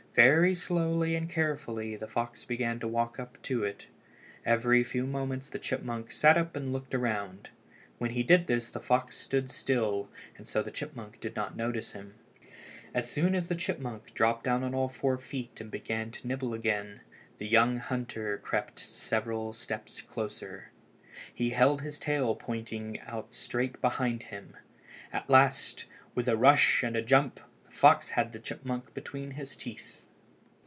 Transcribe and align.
Very 0.13 0.53
slowly 0.55 1.15
and 1.15 1.29
carefully 1.29 1.95
the 1.95 2.05
fox 2.05 2.43
began 2.43 2.81
to 2.81 2.87
walk 2.87 3.17
up 3.17 3.41
to 3.43 3.63
it. 3.63 3.87
Every 4.45 4.83
few 4.83 5.07
moments 5.07 5.49
the 5.49 5.57
chipmunk 5.57 6.11
sat 6.11 6.37
up 6.37 6.53
and 6.53 6.73
looked 6.73 6.93
around. 6.93 7.47
When 7.97 8.11
he 8.11 8.21
did 8.21 8.47
this 8.47 8.69
the 8.69 8.81
fox 8.81 9.15
stood 9.17 9.49
still, 9.49 10.09
and 10.35 10.45
so 10.45 10.61
the 10.61 10.69
chipmunk 10.69 11.21
did 11.21 11.33
not 11.37 11.55
notice 11.55 11.93
him. 11.93 12.15
As 12.93 13.09
soon 13.09 13.33
as 13.33 13.47
the 13.47 13.55
chipmunk 13.55 14.13
dropped 14.13 14.43
down 14.43 14.65
on 14.65 14.75
all 14.75 14.89
four 14.89 15.17
feet 15.17 15.61
and 15.61 15.71
began 15.71 16.11
to 16.11 16.27
nibble 16.27 16.53
again, 16.53 16.99
the 17.37 17.47
young 17.47 17.77
hunter 17.77 18.37
crept 18.37 18.79
several 18.79 19.53
steps 19.53 20.01
closer. 20.01 20.71
He 21.33 21.51
held 21.51 21.83
his 21.83 21.97
tail 21.99 22.35
pointing 22.35 22.99
out 23.07 23.33
straight 23.33 23.79
behind. 23.79 24.25
At 25.13 25.29
last, 25.29 25.85
with 26.13 26.27
a 26.27 26.35
rush 26.35 26.83
and 26.83 26.97
a 26.97 27.01
jump, 27.01 27.39
the 27.65 27.71
fox 27.71 28.09
had 28.09 28.33
the 28.33 28.39
chipmunk 28.39 28.93
between 28.93 29.31
his 29.31 29.55
teeth. 29.55 29.99